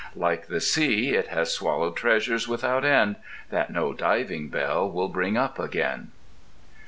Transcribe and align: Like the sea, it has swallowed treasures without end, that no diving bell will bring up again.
Like 0.15 0.47
the 0.47 0.59
sea, 0.61 1.11
it 1.13 1.27
has 1.27 1.53
swallowed 1.53 1.95
treasures 1.95 2.47
without 2.47 2.83
end, 2.83 3.17
that 3.51 3.69
no 3.69 3.93
diving 3.93 4.49
bell 4.49 4.89
will 4.89 5.09
bring 5.09 5.37
up 5.37 5.59
again. 5.59 6.09